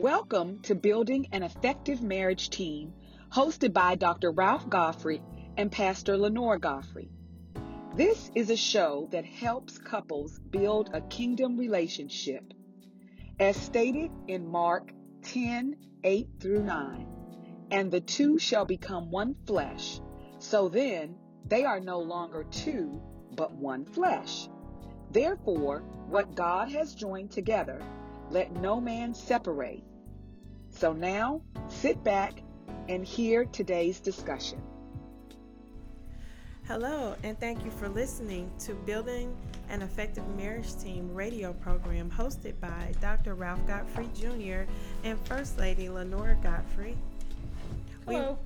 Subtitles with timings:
[0.00, 2.94] Welcome to Building an Effective Marriage Team,
[3.32, 4.30] hosted by Dr.
[4.30, 5.20] Ralph Godfrey
[5.56, 7.10] and Pastor Lenore Godfrey.
[7.96, 12.54] This is a show that helps couples build a kingdom relationship.
[13.40, 14.92] As stated in Mark
[15.22, 15.74] 10
[16.04, 17.06] 8 through 9,
[17.72, 20.00] and the two shall become one flesh.
[20.38, 23.02] So then they are no longer two,
[23.34, 24.48] but one flesh.
[25.10, 27.82] Therefore, what God has joined together,
[28.30, 29.82] let no man separate.
[30.78, 32.40] So now, sit back
[32.88, 34.62] and hear today's discussion.
[36.68, 39.36] Hello, and thank you for listening to Building
[39.70, 43.34] an Effective Marriage Team radio program hosted by Dr.
[43.34, 44.70] Ralph Godfrey Jr.
[45.02, 46.96] and First Lady Lenore Godfrey.
[48.06, 48.38] Hello.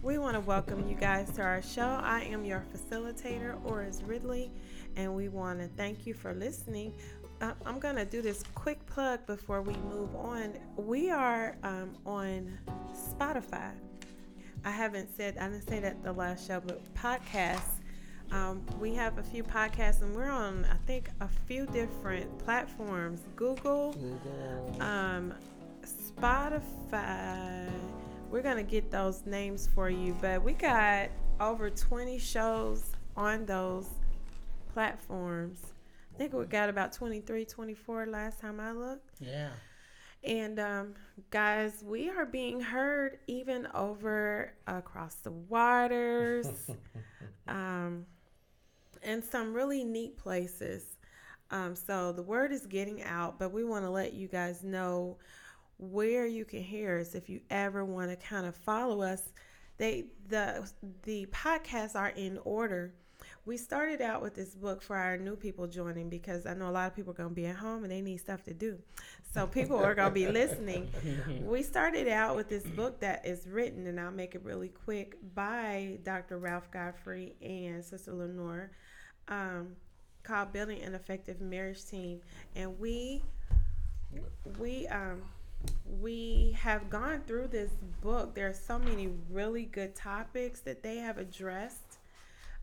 [0.00, 1.98] We, we want to welcome you guys to our show.
[2.04, 4.52] I am your facilitator, Oris Ridley,
[4.94, 6.94] and we want to thank you for listening.
[7.40, 10.54] I'm going to do this quick plug before we move on.
[10.76, 12.58] We are um, on
[12.94, 13.72] Spotify.
[14.64, 17.80] I haven't said, I didn't say that the last show, but podcasts.
[18.30, 23.22] Um, we have a few podcasts, and we're on, I think, a few different platforms
[23.36, 24.82] Google, Google.
[24.82, 25.34] um,
[25.84, 27.68] Spotify.
[28.30, 31.08] We're going to get those names for you, but we got
[31.40, 32.84] over 20 shows
[33.16, 33.86] on those
[34.72, 35.58] platforms.
[36.20, 39.08] I think we got about 23, 24 last time I looked.
[39.20, 39.48] Yeah.
[40.22, 40.94] And um,
[41.30, 46.46] guys, we are being heard even over across the waters,
[47.48, 48.04] um,
[49.02, 50.98] and some really neat places.
[51.50, 55.16] Um, so the word is getting out, but we want to let you guys know
[55.78, 59.22] where you can hear us if you ever want to kind of follow us.
[59.78, 60.70] They the
[61.04, 62.92] the podcasts are in order
[63.46, 66.70] we started out with this book for our new people joining because I know a
[66.70, 68.78] lot of people are going to be at home and they need stuff to do.
[69.32, 70.90] So people are going to be listening.
[71.42, 75.16] We started out with this book that is written, and I'll make it really quick,
[75.34, 76.38] by Dr.
[76.38, 78.70] Ralph Godfrey and Sister Lenore,
[79.28, 79.68] um,
[80.22, 82.20] called Building an Effective Marriage Team.
[82.54, 83.22] And we,
[84.58, 85.22] we, um,
[86.00, 87.70] we have gone through this
[88.02, 88.34] book.
[88.34, 91.89] There are so many really good topics that they have addressed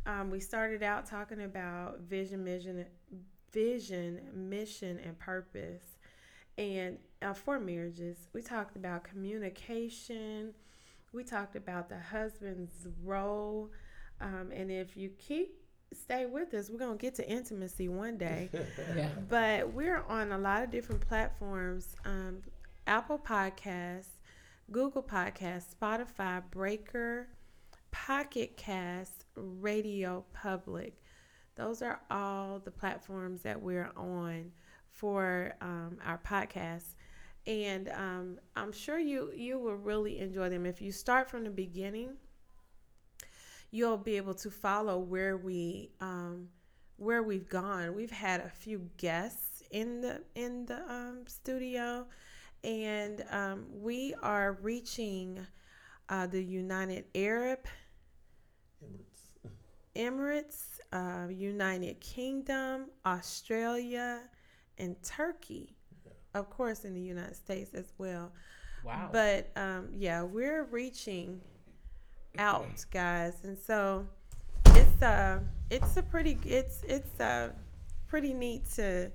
[0.07, 2.85] um, we started out talking about vision, mission,
[3.51, 5.84] vision, mission, and purpose.
[6.57, 10.53] And uh, for marriages, we talked about communication.
[11.12, 13.69] We talked about the husband's role.
[14.22, 15.50] Um, and if you keep
[15.94, 18.50] stay with us, we're gonna get to intimacy one day.
[18.95, 19.09] yeah.
[19.29, 22.39] But we're on a lot of different platforms: um,
[22.88, 24.19] Apple Podcasts,
[24.72, 27.28] Google Podcasts, Spotify, Breaker,
[27.91, 31.02] Pocket Cast, Radio Public.
[31.56, 34.52] Those are all the platforms that we're on
[34.92, 36.96] for um, our podcast.
[37.46, 40.66] And um, I'm sure you you will really enjoy them.
[40.66, 42.18] If you start from the beginning,
[43.72, 46.50] you'll be able to follow where we um,
[46.98, 47.96] where we've gone.
[47.96, 52.06] We've had a few guests in the in the um, studio,
[52.64, 55.40] and um, we are reaching
[56.09, 57.59] uh, the United Arab
[59.97, 64.22] Emirates, uh, United Kingdom, Australia,
[64.78, 65.75] and Turkey.
[66.06, 66.40] Yeah.
[66.40, 68.31] Of course, in the United States as well.
[68.84, 69.09] Wow.
[69.12, 71.41] But um, yeah, we're reaching
[72.38, 74.07] out, guys, and so
[74.68, 75.40] it's uh
[75.72, 77.50] it's a pretty it's it's uh
[78.07, 79.12] pretty neat to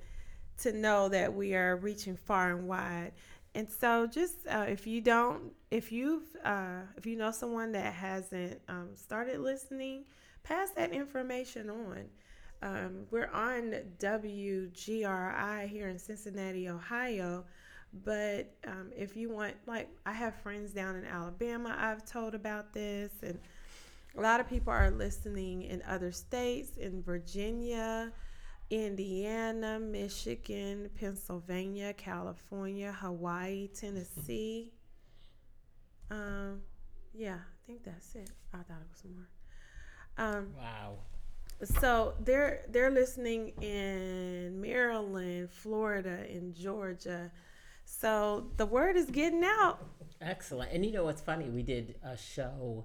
[0.59, 3.13] to know that we are reaching far and wide.
[3.55, 7.93] And so, just uh, if you don't, if you've, uh, if you know someone that
[7.93, 10.05] hasn't um, started listening,
[10.43, 12.05] pass that information on.
[12.63, 17.45] Um, we're on WGRI here in Cincinnati, Ohio.
[18.05, 22.73] But um, if you want, like, I have friends down in Alabama, I've told about
[22.73, 23.39] this, and
[24.17, 28.11] a lot of people are listening in other states, in Virginia,
[28.71, 34.73] Indiana, Michigan, Pennsylvania, California, Hawaii, Tennessee.
[36.11, 36.63] Um,
[37.13, 38.31] yeah, I think that's it.
[38.55, 39.29] I thought it was more.
[40.19, 40.95] Um, wow.
[41.65, 47.31] So they're they're listening in Maryland, Florida, and Georgia.
[47.85, 49.85] So the word is getting out.
[50.21, 50.73] Excellent.
[50.73, 51.49] And you know what's funny?
[51.51, 52.85] We did a show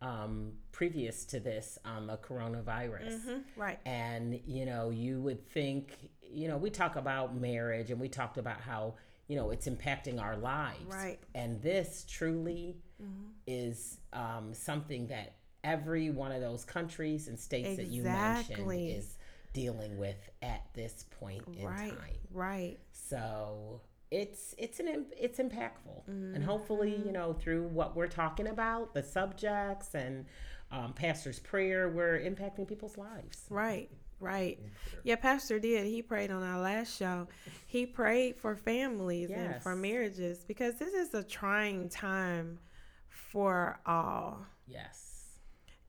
[0.00, 3.14] um, previous to this on the coronavirus.
[3.14, 3.78] Mm-hmm, right.
[3.86, 8.38] And, you know, you would think, you know, we talk about marriage and we talked
[8.38, 8.94] about how,
[9.28, 10.84] you know, it's impacting our lives.
[10.86, 11.18] Right.
[11.34, 13.30] And this truly mm-hmm.
[13.46, 17.84] is um, something that every one of those countries and states exactly.
[17.84, 19.18] that you mentioned is
[19.52, 22.18] dealing with at this point in right, time.
[22.32, 22.78] Right.
[22.92, 23.80] So
[24.10, 26.34] it's it's an it's impactful mm-hmm.
[26.34, 30.26] and hopefully you know through what we're talking about the subjects and
[30.70, 33.90] um, pastor's prayer we're impacting people's lives right
[34.20, 34.60] right
[35.02, 37.26] yeah pastor did he prayed on our last show
[37.66, 39.38] he prayed for families yes.
[39.40, 42.58] and for marriages because this is a trying time
[43.08, 45.13] for all yes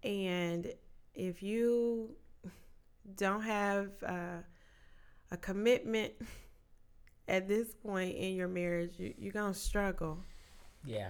[0.06, 0.72] and
[1.16, 2.12] if you
[3.18, 4.38] don't have uh,
[5.32, 6.14] a commitment
[7.28, 10.20] at this point in your marriage, you, you're going to struggle.
[10.86, 11.10] Yeah.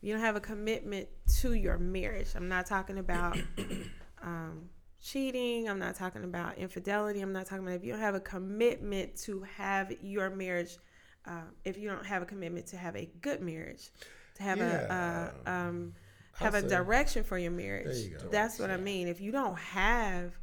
[0.00, 1.08] You don't have a commitment
[1.40, 2.28] to your marriage.
[2.34, 3.38] I'm not talking about
[4.22, 4.70] um,
[5.00, 5.68] cheating.
[5.68, 7.20] I'm not talking about infidelity.
[7.20, 10.78] I'm not talking about if you don't have a commitment to have your marriage,
[11.26, 13.90] uh, if you don't have a commitment to have a good marriage,
[14.36, 15.32] to have yeah.
[15.46, 15.92] a, uh, um,
[16.34, 17.96] have a direction for your marriage.
[17.96, 18.70] You That's what.
[18.70, 19.08] I mean.
[19.08, 20.38] If you don't have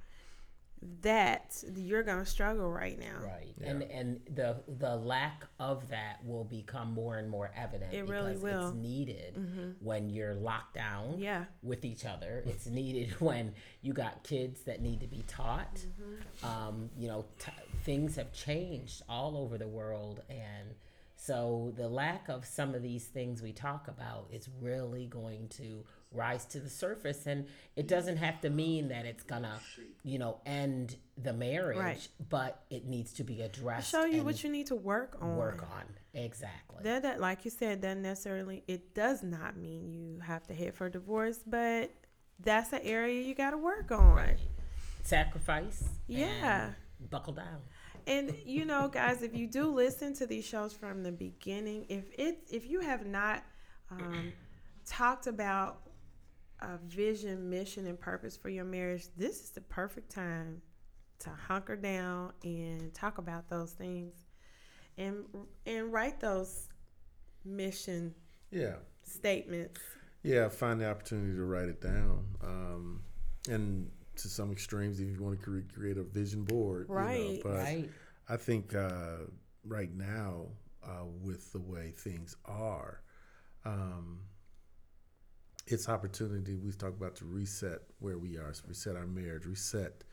[1.01, 3.69] that you're gonna struggle right now right yeah.
[3.69, 8.37] and and the the lack of that will become more and more evident it really
[8.37, 9.71] will it's needed mm-hmm.
[9.81, 11.43] when you're locked down yeah.
[11.63, 16.45] with each other it's needed when you got kids that need to be taught mm-hmm.
[16.45, 17.51] um, you know t-
[17.83, 20.75] things have changed all over the world and
[21.21, 25.83] so the lack of some of these things we talk about is really going to
[26.13, 27.45] rise to the surface and
[27.75, 29.59] it doesn't have to mean that it's gonna
[30.03, 32.07] you know end the marriage right.
[32.29, 35.35] but it needs to be addressed show you what you need to work on.
[35.35, 35.83] work on.
[36.13, 36.83] Exactly.
[36.83, 40.73] That, that like you said doesn't necessarily it does not mean you have to head
[40.73, 41.91] for divorce but
[42.39, 44.13] that's an area you got to work on.
[44.13, 44.39] Right.
[45.03, 46.71] Sacrifice yeah.
[47.09, 47.61] buckle down
[48.07, 52.05] and you know guys if you do listen to these shows from the beginning if
[52.17, 53.43] it if you have not
[53.91, 54.31] um,
[54.85, 55.81] talked about
[56.61, 60.61] a vision, mission, and purpose for your marriage, this is the perfect time
[61.19, 64.13] to hunker down and talk about those things
[64.97, 65.25] and
[65.65, 66.67] and write those
[67.45, 68.13] mission
[68.51, 69.79] yeah statements.
[70.23, 72.25] Yeah, find the opportunity to write it down.
[72.43, 73.03] Um,
[73.49, 73.89] and
[74.23, 77.19] to some extremes, if you want to create a vision board, right?
[77.19, 77.89] You know, but right.
[78.27, 79.17] I think uh,
[79.65, 80.45] right now,
[80.83, 83.01] uh, with the way things are,
[83.65, 84.19] um,
[85.67, 90.03] it's opportunity we talk about to reset where we are, reset our marriage, reset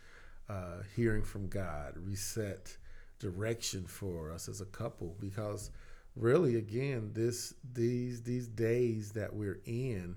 [0.48, 2.76] uh, hearing from God, reset
[3.18, 5.16] direction for us as a couple.
[5.18, 5.70] Because
[6.14, 10.16] really, again, this these these days that we're in,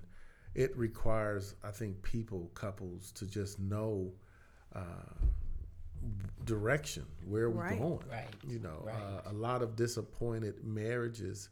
[0.54, 4.12] it requires I think people couples to just know.
[4.74, 4.80] Uh,
[6.46, 7.78] direction where are we right.
[7.78, 8.94] going right you know right.
[8.94, 11.50] Uh, a lot of disappointed marriages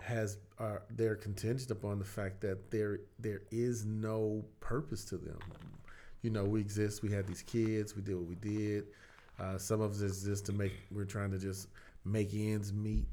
[0.00, 5.38] has are they're contingent upon the fact that there there is no purpose to them.
[6.22, 7.02] You know, we exist.
[7.02, 7.96] We had these kids.
[7.96, 8.86] We did what we did.
[9.38, 10.72] Uh, some of us is just to make.
[10.90, 11.68] We're trying to just
[12.04, 13.06] make ends meet.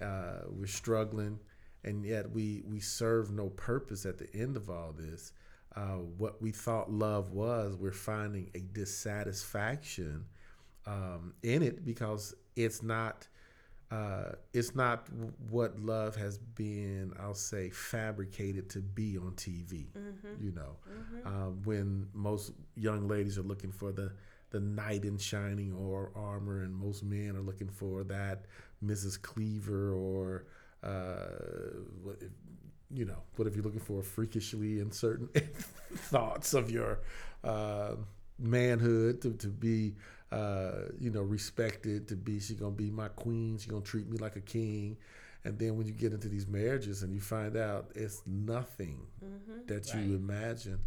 [0.00, 1.38] Uh, we're struggling,
[1.86, 5.32] and yet we we serve no purpose at the end of all this.
[5.74, 10.24] Uh, what we thought love was, we're finding a dissatisfaction
[10.86, 13.28] um, in it because it's not
[13.90, 15.06] uh, it's not
[15.48, 19.86] what love has been, I'll say, fabricated to be on TV.
[19.92, 20.44] Mm-hmm.
[20.44, 21.26] You know, mm-hmm.
[21.26, 24.12] uh, when most young ladies are looking for the
[24.50, 28.46] the knight in shining or armor, and most men are looking for that
[28.84, 29.20] Mrs.
[29.20, 30.46] Cleaver or
[30.82, 31.26] uh,
[32.90, 35.28] you know, what if you're looking for freakishly in certain
[35.94, 37.00] thoughts of your
[37.42, 37.96] uh,
[38.38, 39.94] manhood to, to be
[40.32, 42.40] uh, you know, respected to be.
[42.40, 43.58] She's gonna be my queen.
[43.58, 44.96] She's gonna treat me like a king.
[45.44, 49.66] And then when you get into these marriages and you find out it's nothing mm-hmm.
[49.66, 50.04] that right.
[50.04, 50.80] you imagine,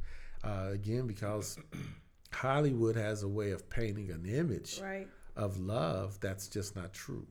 [0.44, 1.58] uh, again because
[2.34, 5.08] Hollywood has a way of painting an image right.
[5.38, 7.26] of love that's just not true.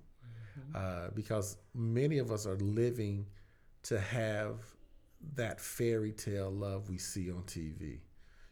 [0.59, 0.77] Mm-hmm.
[0.77, 3.27] Uh, because many of us are living
[3.85, 4.57] to have
[5.35, 8.00] that fairy tale love we see on TV.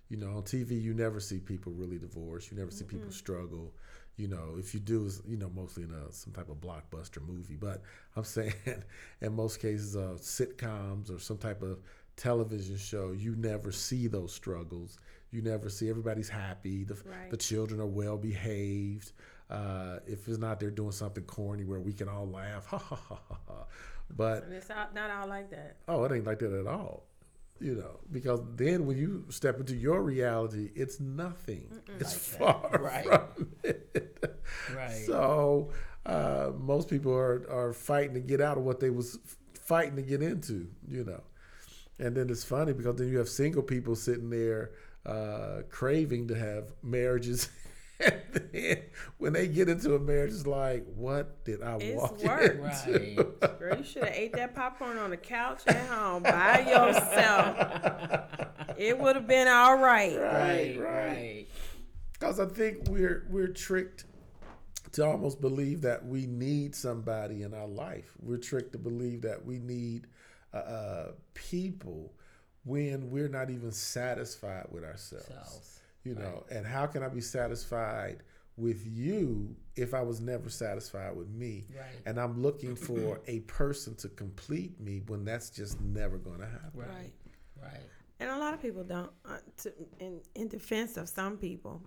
[0.08, 2.50] You know, on TV, you never see people really divorced.
[2.50, 2.98] You never see mm-hmm.
[2.98, 3.74] people struggle.
[4.16, 7.26] You know, if you do, it's, you know, mostly in a, some type of blockbuster
[7.26, 7.56] movie.
[7.56, 7.82] But
[8.14, 8.54] I'm saying,
[9.20, 11.80] in most cases, uh, sitcoms or some type of
[12.16, 14.98] television show, you never see those struggles.
[15.30, 16.84] You never see everybody's happy.
[16.84, 17.30] The, right.
[17.30, 19.12] the children are well behaved.
[19.50, 22.66] Uh, if it's not, they're doing something corny where we can all laugh.
[22.66, 23.64] Ha ha ha ha.
[24.16, 25.76] But and it's not, not all like that.
[25.88, 27.04] Oh, it ain't like that at all
[27.60, 31.66] you know, because then when you step into your reality, it's nothing.
[31.72, 33.04] Mm-mm, it's like far right.
[33.04, 34.42] from it.
[34.74, 35.04] Right.
[35.06, 35.70] So
[36.04, 39.18] uh, most people are are fighting to get out of what they was
[39.54, 41.22] fighting to get into, you know.
[41.98, 44.70] And then it's funny because then you have single people sitting there
[45.04, 47.48] uh, craving to have marriages
[48.00, 48.22] and
[48.52, 48.82] then
[49.18, 52.58] when they get into a marriage, it's like, what did I It's walk work.
[52.60, 52.86] Right.
[52.86, 53.24] into?
[53.58, 58.76] Girl, you should have ate that popcorn on the couch at home by yourself.
[58.76, 60.18] It would have been all right.
[60.18, 60.78] right, right.
[60.78, 61.46] right.
[62.12, 64.04] Because I think we're we're tricked
[64.92, 68.12] to almost believe that we need somebody in our life.
[68.20, 70.06] We're tricked to believe that we need
[70.52, 72.12] uh, uh, people
[72.64, 75.26] when we're not even satisfied with ourselves.
[75.26, 75.80] Selves.
[76.04, 78.22] You know, and how can I be satisfied
[78.56, 81.66] with you if I was never satisfied with me?
[81.76, 81.86] Right.
[82.06, 86.46] And I'm looking for a person to complete me when that's just never going to
[86.46, 86.70] happen.
[86.74, 86.88] Right.
[86.88, 87.12] Right.
[87.62, 87.80] Right.
[88.20, 89.10] And a lot of people don't.
[89.24, 91.82] Uh, to, in in defense of some people,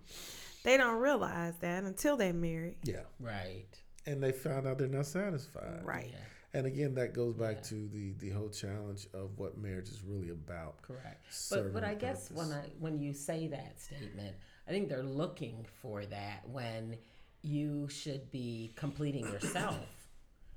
[0.64, 2.78] they don't realize that until they're married.
[2.84, 3.04] Yeah.
[3.20, 3.68] Right.
[4.06, 5.82] And they found out they're not satisfied.
[5.84, 6.10] Right.
[6.12, 6.18] Yeah.
[6.54, 7.62] And again, that goes back Yeah.
[7.64, 10.82] to the the whole challenge of what marriage is really about.
[10.82, 11.24] Correct.
[11.52, 12.50] But but I guess purpose.
[12.50, 14.36] when I when you say that statement,
[14.68, 16.98] I think they're looking for that when
[17.42, 19.88] you should be completing yourself.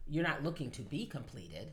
[0.09, 1.69] You're not looking to be completed.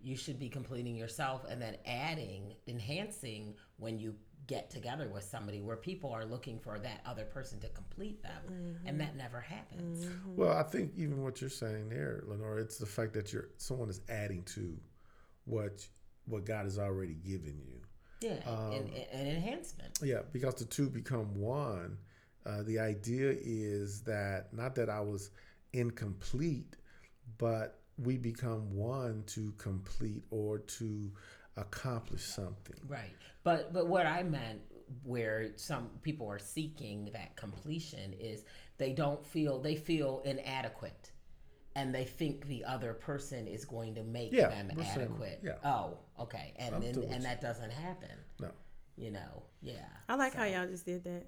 [0.00, 4.14] You should be completing yourself and then adding, enhancing when you
[4.46, 8.76] get together with somebody where people are looking for that other person to complete them.
[8.84, 10.06] And that never happens.
[10.26, 13.88] Well, I think even what you're saying there, Lenore, it's the fact that you're someone
[13.88, 14.76] is adding to
[15.44, 15.86] what
[16.26, 17.80] what God has already given you.
[18.20, 18.38] Yeah.
[18.46, 19.98] Um, an, an enhancement.
[20.02, 21.98] Yeah, because the two become one.
[22.44, 25.30] Uh, the idea is that not that I was
[25.72, 26.76] incomplete,
[27.38, 31.10] but we become one to complete or to
[31.56, 32.76] accomplish something.
[32.86, 33.12] Right.
[33.44, 34.60] But but what I meant
[35.04, 38.44] where some people are seeking that completion is
[38.78, 41.10] they don't feel they feel inadequate
[41.74, 45.40] and they think the other person is going to make Yeah, them we're saying- adequate.
[45.44, 45.52] yeah.
[45.64, 46.54] Oh, okay.
[46.56, 48.10] And I'm then, and that doesn't happen.
[48.40, 48.50] No.
[48.96, 49.42] You know.
[49.60, 49.84] Yeah.
[50.08, 51.26] I like how y'all just did that.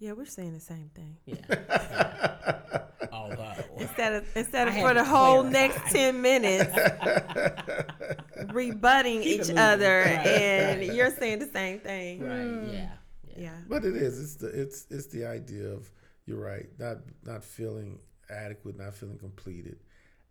[0.00, 1.16] Yeah, we're saying the same thing.
[1.26, 1.36] Yeah.
[1.48, 2.80] yeah.
[3.12, 5.50] Although Instead of instead of I for the whole clarify.
[5.50, 6.74] next ten minutes
[8.54, 12.20] rebutting each other, Right, and you're saying the same thing.
[12.20, 12.80] right, yeah.
[12.80, 12.90] Yeah.
[13.36, 13.56] Yeah.
[13.68, 14.20] But it is.
[14.20, 15.90] It's the it's it's the idea of
[16.26, 16.66] you're right.
[16.78, 17.98] Not not feeling
[18.30, 19.78] adequate, not feeling completed,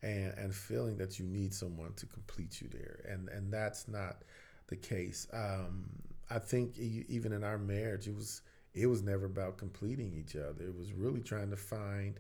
[0.02, 4.24] and and feeling that you need someone to complete you there, and and that's not
[4.68, 5.28] the case.
[5.34, 5.86] Um,
[6.30, 8.42] I think e- even in our marriage, it was
[8.74, 10.64] it was never about completing each other.
[10.64, 12.20] It was really trying to find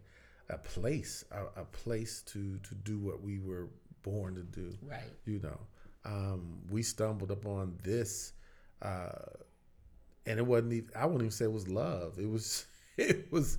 [0.49, 3.69] a place, a, a place to to do what we were
[4.03, 4.99] born to do Right.
[5.25, 5.57] you know
[6.05, 8.33] um, we stumbled upon this
[8.81, 9.09] uh,
[10.25, 12.17] and it wasn't even i wouldn't even say it was love.
[12.19, 12.65] It was
[12.97, 13.57] it was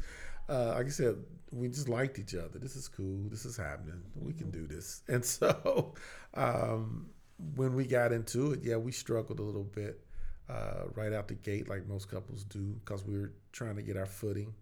[0.48, 1.16] uh, like i said
[1.52, 2.58] we just liked each other.
[2.58, 3.28] This is cool.
[3.28, 4.02] This is happening.
[4.16, 5.02] We can do this.
[5.08, 5.94] And so
[6.34, 7.10] um,
[7.54, 10.00] when we got into it yeah we struggled a little bit
[10.48, 13.96] uh, right out the gate like most couples do because we were trying to get
[13.96, 14.54] our footing.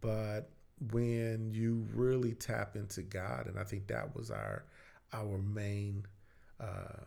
[0.00, 0.50] But
[0.92, 4.64] when you really tap into god and i think that was our
[5.12, 6.04] our main
[6.60, 7.02] uh,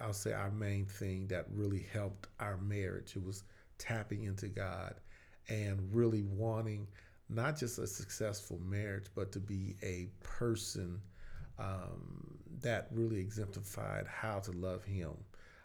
[0.00, 3.44] i'll say our main thing that really helped our marriage it was
[3.78, 4.94] tapping into god
[5.48, 6.86] and really wanting
[7.28, 11.00] not just a successful marriage but to be a person
[11.58, 15.12] um, that really exemplified how to love him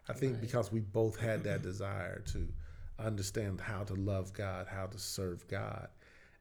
[0.08, 0.40] i think Right.
[0.40, 2.48] because we both had that desire to
[2.98, 5.88] understand how to love god how to serve god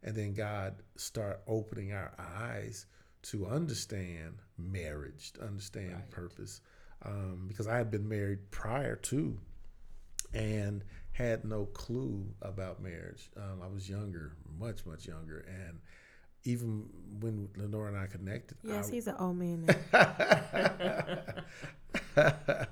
[0.04, 2.86] and then god start opening our eyes
[3.24, 6.10] to understand marriage to understand Right.
[6.12, 6.62] purpose
[7.04, 9.38] um, because i had been married prior to
[10.34, 15.80] and had no clue about marriage um, i was younger much much younger and
[16.44, 16.86] even
[17.20, 21.18] when lenore and i connected Yes, I, he's an old man now.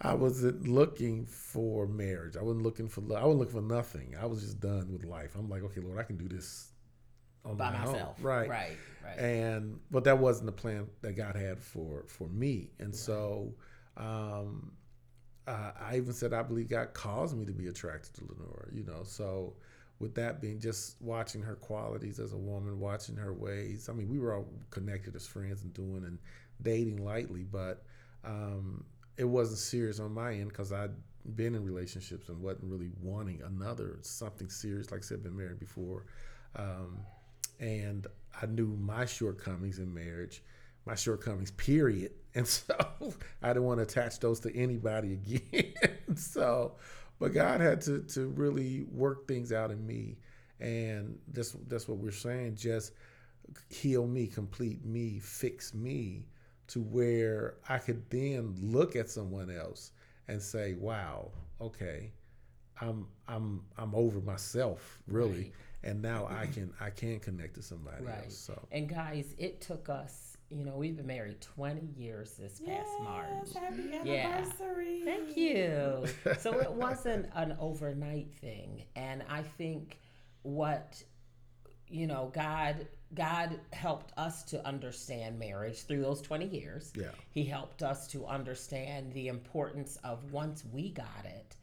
[0.00, 2.36] I wasn't looking for marriage.
[2.36, 3.22] I wasn't looking for love.
[3.22, 4.14] I wasn't looking for nothing.
[4.20, 5.34] I was just done with life.
[5.36, 6.68] I'm like, okay, Lord, I can do this
[7.44, 8.16] By my myself.
[8.18, 8.24] own.
[8.24, 8.48] Right.
[8.48, 8.76] Right.
[9.04, 9.18] Right.
[9.18, 12.70] And but that wasn't the plan that God had for for me.
[12.78, 13.54] And so
[13.96, 14.72] um,
[15.46, 18.68] uh, I even said I believe God caused me to be attracted to Lenore.
[18.72, 19.54] You know, so
[19.98, 23.88] with that being just watching her qualities as a woman, watching her ways.
[23.88, 26.18] I mean, we were all connected as friends and doing and
[26.62, 27.82] dating lightly, but
[28.24, 28.84] um,
[29.16, 30.92] it wasn't serious on my end because I'd
[31.34, 34.90] been in relationships and wasn't really wanting another something serious.
[34.90, 36.04] Like I said, been married before,
[36.56, 36.98] um,
[37.60, 38.06] and
[38.40, 40.42] I knew my shortcomings in marriage,
[40.86, 42.12] my shortcomings, period.
[42.34, 42.76] And so
[43.42, 45.74] I didn't want to attach those to anybody again.
[46.14, 46.74] so,
[47.18, 50.18] but God had to to really work things out in me,
[50.60, 52.54] and that's that's what we're saying.
[52.54, 52.92] Just
[53.70, 56.26] heal me, complete me, fix me
[56.68, 59.90] to where I could then look at someone else
[60.28, 62.12] and say, "Wow, okay,
[62.80, 66.52] I'm I'm I'm over myself really, and now I mm-hmm.
[66.52, 68.24] can I can connect to somebody Right.
[68.24, 68.36] else.
[68.36, 72.88] So And guys, it took us, you know, we've been married 20 years this past
[73.02, 73.28] March.
[73.44, 74.14] Yes, happy Yeah.
[74.14, 75.02] anniversary.
[75.04, 76.06] Thank you.
[76.38, 78.84] so it wasn't an overnight thing.
[78.96, 79.98] And I think
[80.42, 81.02] what
[81.90, 86.92] you know, God God helped us to understand marriage through those 20 years.
[86.94, 87.06] Yeah.
[87.30, 91.56] He helped us to understand the importance of once we got it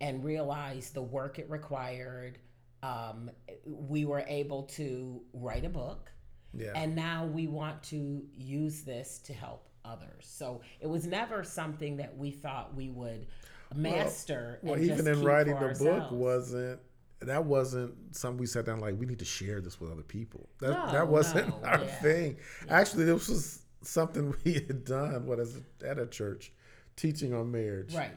[0.00, 2.38] and realize the work it required.
[2.84, 3.30] Um,
[3.64, 6.10] we were able to write a book
[6.56, 6.72] yeah.
[6.74, 10.26] and now we want to use this to help others.
[10.26, 13.26] So it was never something that we thought we would
[13.74, 14.60] master.
[14.62, 16.80] well, and even in writing the book wasn't
[17.20, 20.48] that wasn't something we sat down like we need to share this with other people.
[20.60, 21.86] That No, that wasn't no, our yeah.
[21.86, 22.36] thing.
[22.68, 25.26] Actually, this was something we had done.
[25.26, 26.52] What is it at a church,
[26.96, 27.94] teaching on marriage.
[27.94, 28.12] right.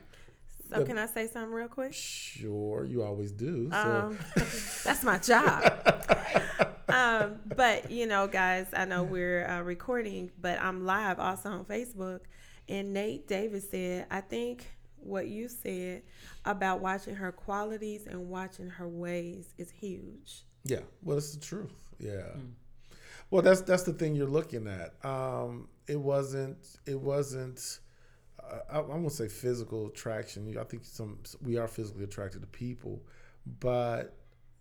[0.69, 1.93] So can I say something real quick?
[1.93, 3.69] Sure, you always do.
[3.71, 4.19] So Um,
[4.83, 5.71] that's my job.
[6.89, 11.65] um, but you know, guys, I know we're uh, recording, but I'm live also on
[11.65, 12.21] Facebook.
[12.69, 14.65] And Nate Davis said, I think
[14.97, 16.01] what you said
[16.43, 20.43] about watching her qualities and watching her ways is huge.
[20.65, 21.71] Yeah, well, it's the truth.
[21.99, 22.27] Yeah.
[23.29, 24.93] Well, that's that's the thing you're looking at.
[25.05, 26.57] Um, it wasn't.
[26.85, 27.79] It wasn't.
[28.71, 30.55] I, I won't say physical attraction.
[30.59, 33.01] I think some we are physically attracted to people,
[33.59, 34.15] but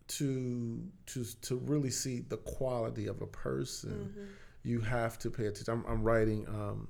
[0.09, 4.29] to to to really see the quality of a person,
[4.63, 5.73] you have to pay attention.
[5.73, 6.89] I'm, I'm writing um,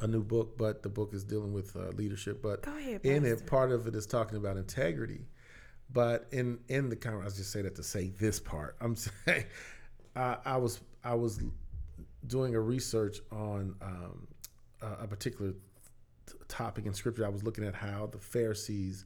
[0.00, 2.42] a new book, but the book is dealing with uh, leadership.
[2.42, 5.26] But Go ahead, in it, part of it is talking about integrity.
[5.90, 8.76] But in in the conversation, I just say that to say this part.
[8.80, 9.44] I'm saying
[10.14, 11.40] I, I was I was
[12.26, 14.26] doing a research on um,
[14.82, 15.52] a, a particular
[16.48, 17.26] topic in scripture.
[17.26, 19.04] I was looking at how the Pharisees,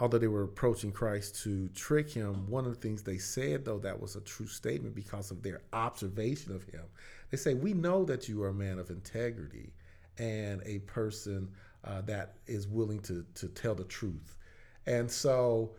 [0.00, 3.78] although they were approaching Christ to trick him, one of the things they said though
[3.78, 6.84] that was a true statement because of their observation of him.
[7.30, 9.72] They say, "We know that you are a man of integrity
[10.18, 11.50] and a person
[11.84, 14.36] uh, that is willing to to tell the truth."
[14.86, 15.74] And so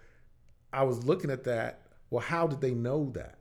[0.72, 1.82] I was looking at that.
[2.12, 3.40] Well, how did they know that?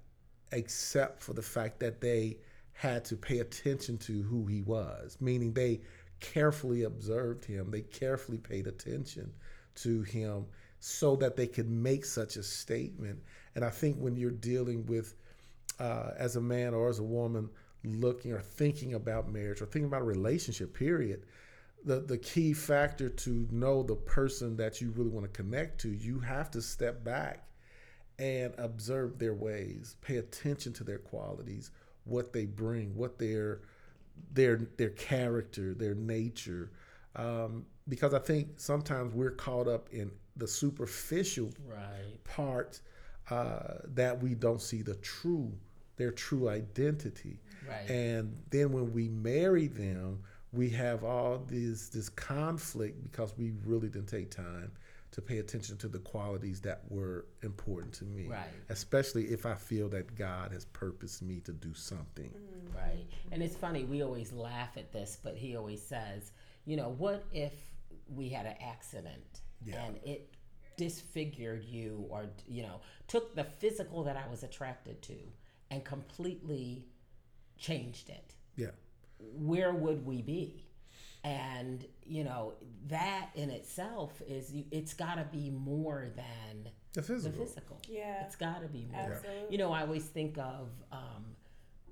[0.53, 2.39] Except for the fact that they
[2.73, 5.81] had to pay attention to who he was, meaning they
[6.21, 9.33] carefully observed him, they carefully paid attention
[9.77, 10.47] to him
[10.81, 13.19] so that they could make such a statement.
[13.55, 15.15] And I think when you're dealing with,
[15.81, 17.49] uh, as a man or as a woman,
[17.85, 21.25] looking or thinking about marriage or thinking about a relationship, period,
[21.85, 25.89] the, the key factor to know the person that you really want to connect to,
[25.89, 27.45] you have to step back
[28.19, 31.71] and observe their ways, pay attention to their qualities,
[32.05, 33.61] what they bring, what their
[34.33, 36.71] their their character, their nature.
[37.17, 42.23] Um, because I think sometimes we're caught up in the superficial Right.
[42.25, 42.81] part
[43.31, 45.53] uh, that we don't see the true
[45.97, 47.41] their true identity.
[47.69, 47.91] Right.
[47.91, 50.21] And then when we marry them,
[50.53, 54.71] we have all this this conflict because we really didn't take time
[55.11, 58.29] to pay attention to the qualities that were important to me.
[58.29, 58.47] Right.
[58.69, 62.31] Especially if I feel that God has purposed me to do something.
[62.31, 62.77] Mm-hmm.
[62.77, 63.07] Right.
[63.33, 66.33] And it's funny, we always laugh at this, but he always says,
[66.67, 67.53] you know, what if
[68.15, 69.85] we had an accident Yeah.
[69.85, 70.35] and it
[70.77, 75.17] disfigured you or, you know, took the physical that I was attracted to
[75.71, 76.85] and completely
[77.57, 78.35] changed it?
[78.57, 78.71] Yeah.
[79.19, 80.65] Where would we be?
[81.25, 82.55] And, you know,
[82.89, 87.39] that in itself is, it's got to be more than The physical.
[87.39, 87.81] the physical.
[87.89, 88.25] Yeah.
[88.25, 89.01] It's got to be more.
[89.13, 89.47] Absolutely.
[89.51, 91.25] You know, I always think of, um,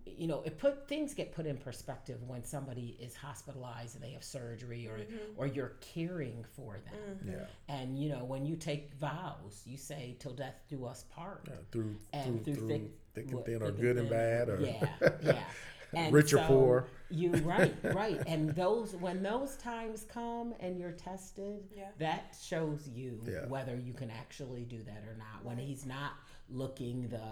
[0.06, 4.12] you know, it put things get put in perspective when somebody is hospitalized and they
[4.12, 5.00] have surgery, or
[5.36, 7.18] or you're caring for them.
[7.28, 7.46] Yeah.
[7.68, 11.56] And you know, when you take vows, you say "till death do us part." Yeah,
[11.72, 12.82] through And through, through, through thick,
[13.14, 14.16] thick and what- thin, or good and thin.
[14.16, 14.88] bad, or yeah,
[15.24, 15.42] yeah.
[15.96, 16.86] And Rich or poor.
[17.10, 18.20] You right, right.
[18.26, 21.84] And those when those times come and you're tested, Yeah.
[21.98, 23.46] that shows you Yeah.
[23.48, 25.44] whether you can actually do that or not.
[25.44, 26.12] When he's not
[26.50, 27.22] looking the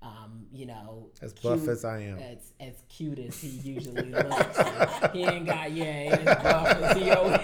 [0.00, 2.18] um, you know, As buff as I am.
[2.18, 4.58] as as cute as he usually looks.
[5.12, 7.40] he ain't got yeah, he ain't as buff as he always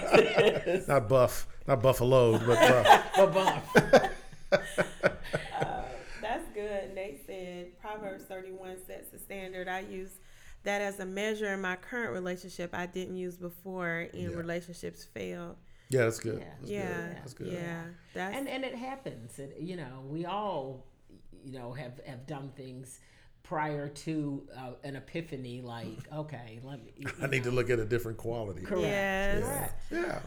[0.65, 0.87] is.
[0.87, 3.05] not buff, not buffaloed, but buff.
[3.17, 4.11] But buff.
[6.21, 6.93] That's good.
[6.95, 9.67] Nate said Proverbs 31 sets the standard.
[9.67, 10.11] I use
[10.65, 14.37] that as a measure in my current relationship I didn't use before in Yeah.
[14.37, 15.55] relationships failed.
[15.89, 16.39] yeah, that's good.
[16.39, 16.53] Yeah.
[16.59, 16.87] That's yeah.
[16.87, 17.15] good.
[17.17, 17.47] That's good.
[17.53, 17.83] Yeah.
[18.13, 19.39] That's and and it happens.
[19.39, 20.85] It, you know, we all,
[21.43, 22.99] you know, have have done things
[23.43, 25.61] prior to uh, an epiphany.
[25.61, 26.91] Like, okay, let me.
[26.97, 28.61] you I need to look at a different quality.
[28.63, 28.83] Correct.
[28.87, 29.43] Yes.
[29.43, 29.83] Correct.
[29.91, 30.19] Yeah.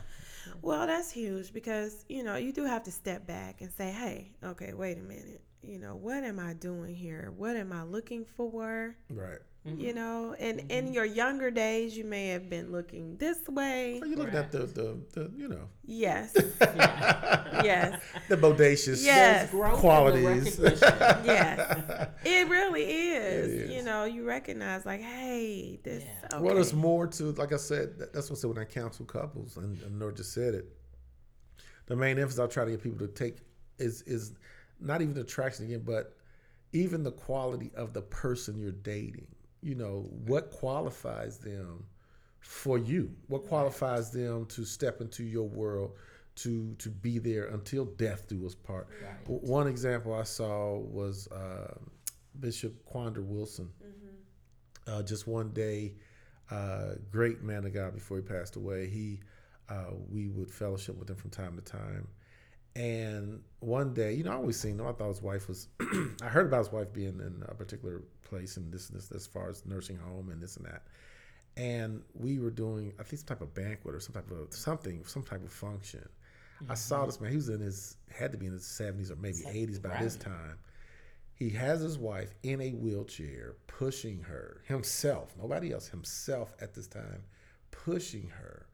[0.62, 4.31] well, that's huge because, you know, you do have to step back and say, hey,
[4.44, 5.42] okay, wait a minute.
[5.62, 7.33] you know, what am I doing here?
[7.37, 8.94] What am I looking for?
[9.11, 9.38] Right.
[9.76, 9.96] You mm-hmm.
[9.96, 10.94] know, and in mm-hmm.
[10.94, 13.98] your younger days, you may have been looking this way.
[14.00, 17.61] Well, you looking at the, the, the, you know, Yes, Yeah.
[17.64, 19.50] yes, the bodacious Yes.
[19.50, 20.59] Growth the qualities.
[20.59, 20.81] recognition.
[21.24, 22.09] yes.
[22.24, 23.48] It really is.
[23.48, 23.70] It is.
[23.70, 26.04] You know, you recognize like, hey, this.
[26.04, 26.28] Yeah.
[26.35, 26.42] Okay.
[26.42, 29.57] Well, there's more to, like I said, that's what I said when I counsel couples,
[29.57, 30.66] and, and Nor just said it.
[31.87, 33.38] The main emphasis I try to get people to take
[33.78, 34.35] is is
[34.81, 36.16] not even attraction again, but
[36.72, 39.28] even the quality of the person you're dating.
[39.61, 41.85] You know, what qualifies them
[42.40, 43.11] for you?
[43.27, 45.92] What qualifies them to step into your world,
[46.37, 48.88] to to be there until death do us part?
[49.03, 49.42] Right.
[49.42, 51.75] One example I saw was uh,
[52.40, 53.71] Bishop Quander Wilson.
[54.87, 55.92] Uh, just one day,
[56.51, 58.88] uh, great man of God before he passed away.
[58.88, 59.21] He,
[59.68, 62.09] uh, we would fellowship with him from time to time.
[62.75, 64.87] And one day, you know, I always seen him.
[64.87, 65.68] I thought his wife was.
[66.23, 69.26] I heard about his wife being in a particular place and this and this as
[69.26, 70.82] far as nursing home and this and that.
[71.56, 75.04] And we were doing, I think, some type of banquet or some type of something,
[75.06, 76.08] some type of function.
[76.68, 77.30] I saw this man.
[77.30, 80.16] He was in his had to be in his seventies or maybe eighties by this
[80.16, 80.58] time.
[81.34, 86.88] He has his wife in a wheelchair, pushing her himself, nobody else, himself at this
[86.88, 87.22] time,
[87.70, 88.66] pushing her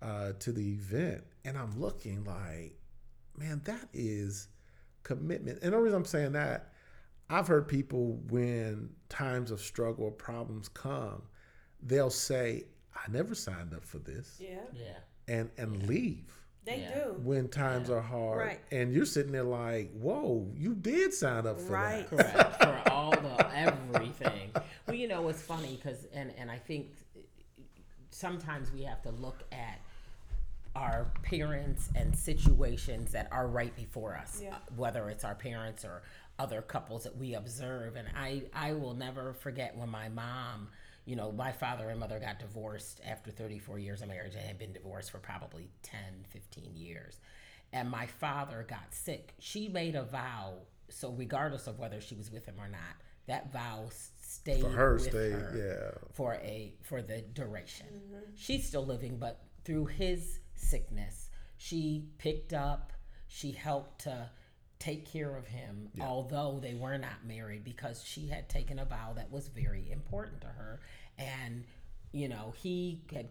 [0.00, 1.24] uh, to the event.
[1.44, 2.78] And I'm looking like,
[3.36, 4.46] man, that is
[5.02, 5.58] commitment.
[5.62, 6.71] And the reason I'm saying that,
[7.30, 11.22] I've heard people when times of struggle or problems come,
[11.82, 14.98] they'll say, I never signed up for this, Yeah, Yeah.
[15.28, 17.04] and, and leave they Yeah.
[17.04, 17.12] do.
[17.22, 18.38] when times are hard.
[18.38, 18.60] Right.
[18.70, 22.08] And you're sitting there like, whoa, you did sign up for Right.
[22.10, 22.58] that.
[22.58, 22.62] Correct.
[22.86, 24.52] For all the everything.
[24.86, 26.88] Well, you know, it's funny because, and, and I think
[28.10, 29.80] sometimes we have to look at
[30.74, 34.54] our parents and situations that are right before us, Yeah.
[34.54, 36.02] uh, whether it's our parents or
[36.38, 37.96] other couples that we observe.
[37.96, 40.68] And I, I will never forget when my mom,
[41.04, 44.58] you know, my father and mother got divorced after 34 years of marriage and had
[44.58, 47.20] been divorced for probably 10, 15 years.
[47.72, 49.34] And my father got sick.
[49.38, 50.54] She made a vow.
[50.90, 53.88] So, regardless of whether she was with him or not, that vow
[54.20, 56.08] stayed For her, with stay, her yeah.
[56.12, 57.86] for a for the duration.
[57.86, 58.32] Mm-hmm.
[58.34, 62.92] She's still living, but through his sickness, she picked up.
[63.28, 64.28] She helped to
[64.82, 69.12] take care of him, although they were not married, because she had taken a vow
[69.14, 70.80] that was very important to her,
[71.18, 71.64] and
[72.12, 73.28] you know he had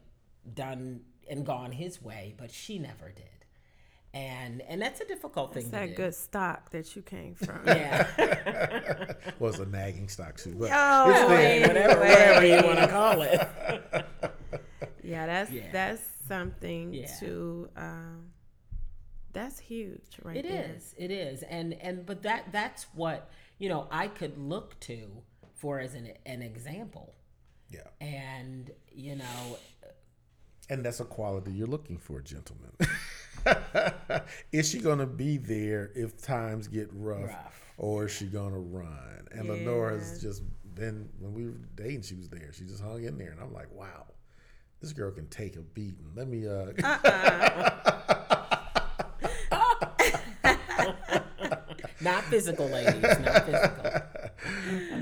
[0.53, 3.25] done and gone his way, but she never did.
[4.13, 5.95] And and that's a difficult It's thing to that do.
[5.95, 7.61] good stock that you came from.
[7.65, 9.13] Yeah.
[9.39, 10.55] Was a nagging stock too.
[10.59, 11.67] But Oh, it's there.
[11.67, 13.39] whatever, whatever you want to call it.
[15.03, 15.63] Yeah, that's Yeah.
[15.71, 17.07] that's something Yeah.
[17.19, 17.69] to.
[17.75, 18.31] Um,
[19.33, 20.71] that's huge, right It there.
[20.75, 20.93] is.
[20.97, 21.43] It is.
[21.43, 25.07] And and but that that's what you know I could look to
[25.55, 27.13] for as an an example.
[27.69, 27.87] Yeah.
[28.01, 29.57] And you know,
[30.69, 32.71] And that's a quality you're looking for, gentlemen.
[34.51, 37.73] is she going to be there if times get rough, Rough.
[37.77, 39.27] or is she going to run?
[39.31, 40.43] And Lenore has just
[40.75, 42.51] been, when we were dating, she was there.
[42.53, 43.31] She just hung in there.
[43.31, 44.05] And I'm like, wow,
[44.81, 46.11] this girl can take a beating.
[46.15, 46.73] Let me, uh,
[52.01, 54.01] not physical, ladies, not physical.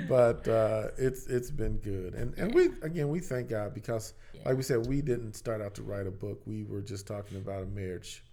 [0.08, 4.14] but uh, it's it's been good, and and we again we thank God because
[4.46, 6.42] like we said we didn't start out to write a book.
[6.46, 8.24] We were just talking about a marriage,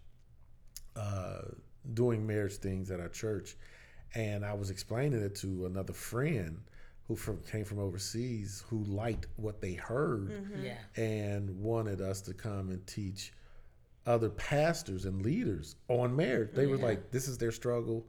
[0.97, 1.43] uh,
[1.95, 3.57] doing marriage things at our church,
[4.15, 6.61] and I was explaining it to another friend
[7.09, 10.75] who from came from overseas who liked what they heard Yeah.
[10.97, 13.33] and wanted us to come and teach
[14.07, 16.51] other pastors and leaders on marriage.
[16.55, 18.07] They were like, "This is their struggle.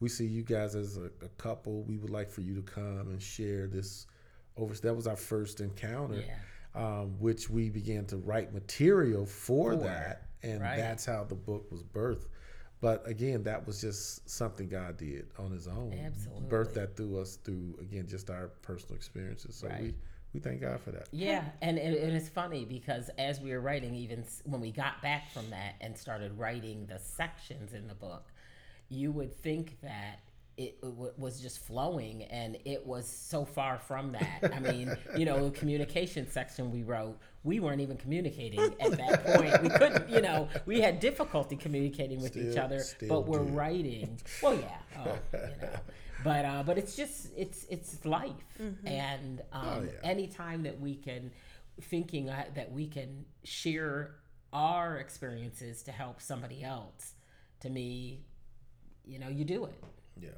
[0.00, 1.82] We see you guys as a, a couple.
[1.84, 4.06] We would like for you to come and share this."
[4.56, 6.36] Over that was our first encounter, Yeah.
[7.00, 10.76] um, which we began to write material for, For, that, and right.
[10.76, 12.26] that's how the book was birthed.
[12.80, 15.92] But again, that was just something God did on His own.
[15.94, 16.48] Absolutely.
[16.48, 19.54] birthed that through us through again just our personal experiences.
[19.56, 19.82] So Right.
[19.82, 19.94] we
[20.38, 21.08] thank God for that.
[21.10, 25.02] Yeah, and, and and it's funny because as we were writing, even when we got
[25.02, 28.30] back from that and started writing the sections in the book,
[28.88, 30.20] you would think that
[30.60, 34.52] it w- was just flowing, and it was so far from that.
[34.54, 39.24] I mean, you know, the communication section we wrote, we weren't even communicating at that
[39.24, 39.62] point.
[39.62, 43.52] We couldn't, you know, we had difficulty communicating with each other, but we're do.
[43.60, 44.18] writing.
[44.42, 45.70] Well, yeah, oh, you know.
[46.22, 48.44] But uh, but it's just it's it's life,
[48.84, 49.90] and um, Oh, yeah.
[50.10, 51.30] anytime that we can
[51.80, 54.16] thinking uh, that we can share
[54.52, 57.14] our experiences to help somebody else
[57.60, 58.20] to me
[59.06, 59.82] you know you do it
[60.20, 60.28] Yeah.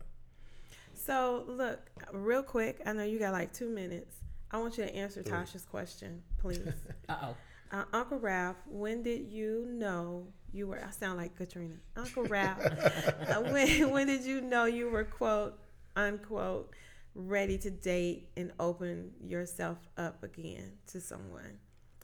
[1.04, 2.80] So look, real quick.
[2.86, 4.16] I know you got like two minutes.
[4.50, 5.32] I want you to answer Three.
[5.32, 6.60] Tasha's question, please.
[7.08, 7.36] Uh oh.
[7.76, 10.82] uh, Uncle Ralph, when did you know you were?
[10.82, 11.74] I sound like Katrina.
[11.96, 15.58] Uncle Ralph, uh, when when did you know you were quote
[15.96, 16.72] unquote
[17.14, 21.58] ready to date and open yourself up again to someone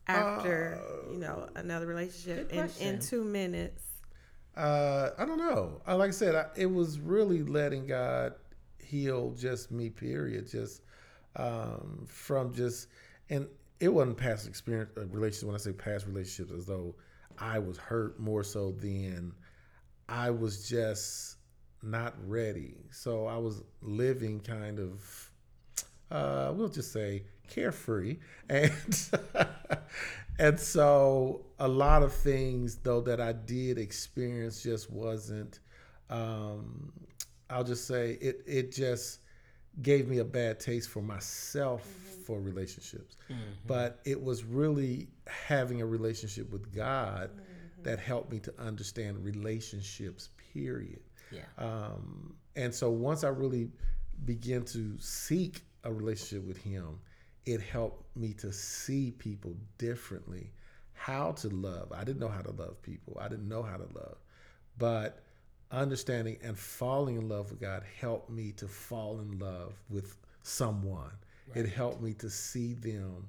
[0.09, 0.81] after
[1.11, 3.85] you know another relationship in, in two minutes?
[4.57, 5.81] Uh, I don't know.
[5.87, 8.35] Uh, like I said, I, it was really letting God
[8.89, 9.91] heal just me.
[9.91, 10.49] Period.
[10.49, 10.83] Just
[11.37, 12.89] um, from just
[13.31, 13.47] and
[13.81, 15.45] it wasn't past experience uh, relationships.
[15.45, 16.95] When I say past relationships, as though
[17.39, 19.33] I was hurt more so than
[20.09, 21.37] I was just
[21.83, 22.75] not ready.
[22.91, 25.31] So I was living kind of,
[26.11, 28.73] uh, we'll just say carefree, and
[30.39, 35.61] and so a lot of things though that I did experience just wasn't.
[36.11, 36.93] Um,
[37.51, 38.43] I'll just say it.
[38.47, 39.21] It just
[39.83, 42.23] gave me a bad taste for myself mm-hmm.
[42.23, 43.41] for relationships, mm-hmm.
[43.67, 47.83] but it was really having a relationship with God mm-hmm.
[47.83, 50.31] that helped me to understand relationships.
[50.53, 51.01] Period.
[51.31, 51.43] Yeah.
[51.59, 53.71] Um, and so once I really
[54.25, 56.99] began to seek a relationship with him,
[57.47, 60.53] it helped me to see people differently,
[60.93, 61.93] how to love.
[61.93, 63.17] I didn't know how to love people.
[63.21, 64.17] I didn't know how to love.
[64.77, 65.23] But
[65.71, 71.13] understanding and falling in love with God helped me to fall in love with someone.
[71.55, 73.27] It helped me to see them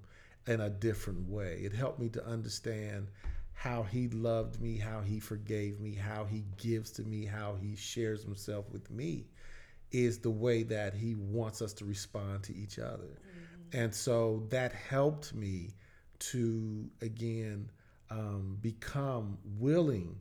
[0.48, 1.62] in a different way.
[1.64, 3.08] It helped me to understand
[3.54, 7.76] how he loved me, how he forgave me, how he gives to me, how he
[7.76, 9.26] shares himself with me
[9.92, 13.20] is the way that he wants us to respond to each other.
[13.74, 15.72] And so that helped me
[16.20, 17.70] to, again,
[18.10, 20.16] um, become willing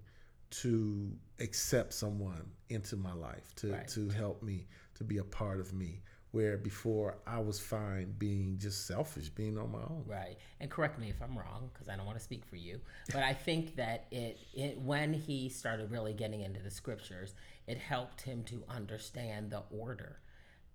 [0.51, 3.89] to accept someone into my life, to, Right.
[3.89, 6.03] to help me, to be a part of me.
[6.31, 10.05] Where before I was fine being just selfish, being on my own.
[10.07, 10.37] Right.
[10.61, 12.81] And correct me if I'm wrong, because I don't want to speak for you.
[13.15, 17.35] But I think that it, it when he started really getting into the scriptures,
[17.67, 20.21] it helped him to understand the order.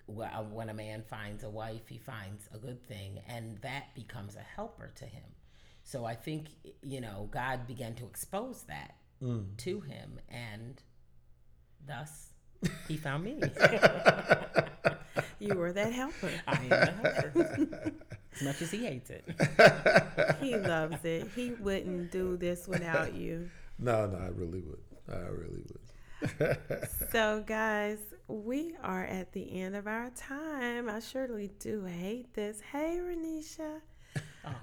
[0.09, 4.35] Uh, when a man finds a wife, he finds a good thing, and that becomes
[4.35, 5.23] a helper to him.
[5.83, 6.47] So I think
[6.81, 8.95] you know God began to expose that
[9.57, 10.81] to him, and
[11.85, 12.29] thus
[12.87, 13.39] he found me.
[15.43, 16.31] You were that helper.
[16.47, 17.93] I am the helper.
[18.35, 19.25] as much as he hates it.
[20.41, 21.27] He loves it.
[21.35, 23.49] He wouldn't do this without you.
[23.79, 24.79] No, no, I really would.
[25.09, 26.57] I really would.
[27.11, 30.89] So, guys, we are at the end of our time.
[30.89, 32.59] I surely do hate this.
[32.71, 33.81] Hey, Renisha.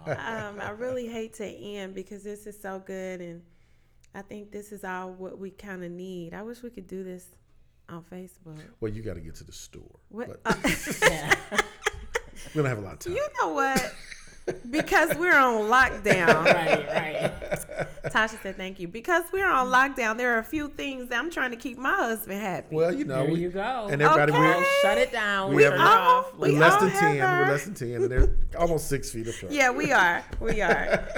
[0.07, 3.43] Um, I really hate to end because this is so good, and
[4.15, 6.35] I think this is all what we kind of need.
[6.35, 7.27] I wish we could do this
[7.89, 8.59] on Facebook.
[8.81, 9.99] Well, you got to get to the store.
[10.09, 10.43] What?
[10.43, 11.37] But uh,
[12.55, 13.15] we don't have a lot of time.
[13.15, 13.95] you know what?
[14.69, 16.45] Because we're on lockdown.
[16.45, 17.33] right, right.
[18.13, 21.31] Tasha said, "Thank you." Because we're on lockdown, there are a few things that I'm
[21.31, 22.75] trying to keep my husband happy.
[22.75, 23.87] well, you know, There we, you go.
[23.91, 24.41] and everybody, Okay.
[24.41, 25.55] we're, Shut it down.
[25.55, 26.35] We Turn have- it off.
[26.37, 27.21] We we're less all than 10.
[27.21, 29.53] our- We're less than 10, and they're almost six feet apart.
[29.53, 30.25] Yeah, we are.
[30.41, 31.09] We are.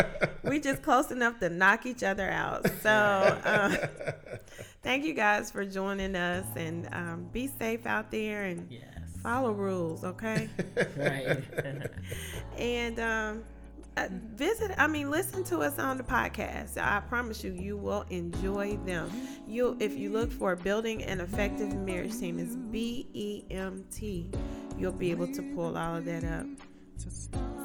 [0.52, 2.66] We just close enough to knock each other out.
[2.82, 3.74] So, um,
[4.82, 8.82] thank you guys for joining us, and um, be safe out there and Yes.
[9.22, 10.50] follow rules, okay?
[10.96, 11.42] Right.
[12.58, 13.44] and um,
[13.96, 14.72] uh, visit.
[14.76, 16.76] I mean, listen to us on the podcast.
[16.76, 19.10] I promise you, you will enjoy them.
[19.48, 24.30] You, if you look for building an effective marriage team, it's B E M T.
[24.78, 26.44] You'll be able to pull all of that up.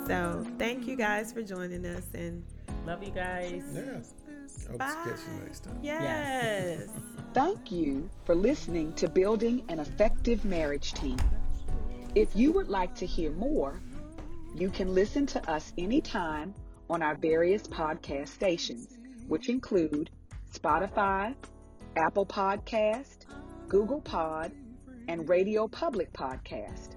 [0.07, 2.43] So, thank you guys for joining us, and
[2.87, 3.63] Love you guys.
[3.73, 3.81] Yeah.
[4.69, 4.85] Hope Bye.
[5.03, 5.77] to catch you next time.
[5.81, 6.87] yes.
[7.33, 11.17] Thank you for listening to Building an Effective Marriage Team.
[12.15, 13.81] If you would like to hear more,
[14.55, 16.55] you can listen to us anytime
[16.89, 18.97] on our various podcast stations,
[19.27, 20.09] which include
[20.53, 21.35] Spotify,
[21.97, 23.25] Apple Podcast,
[23.67, 24.53] Google Pod,
[25.09, 26.96] and Radio Public Podcast.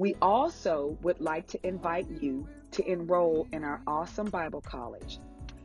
[0.00, 5.20] We also would like to invite you to enroll in our awesome Bible college.